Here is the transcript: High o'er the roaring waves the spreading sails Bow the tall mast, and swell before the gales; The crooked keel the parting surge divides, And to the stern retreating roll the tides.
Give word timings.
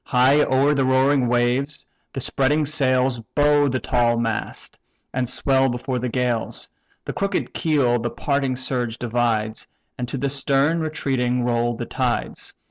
High 0.03 0.41
o'er 0.41 0.73
the 0.73 0.83
roaring 0.83 1.27
waves 1.27 1.85
the 2.11 2.21
spreading 2.21 2.65
sails 2.65 3.19
Bow 3.35 3.67
the 3.67 3.79
tall 3.79 4.17
mast, 4.17 4.79
and 5.13 5.29
swell 5.29 5.69
before 5.69 5.99
the 5.99 6.09
gales; 6.09 6.67
The 7.05 7.13
crooked 7.13 7.53
keel 7.53 7.99
the 7.99 8.09
parting 8.09 8.55
surge 8.55 8.97
divides, 8.97 9.67
And 9.99 10.07
to 10.07 10.17
the 10.17 10.27
stern 10.29 10.79
retreating 10.79 11.43
roll 11.43 11.75
the 11.75 11.85
tides. 11.85 12.51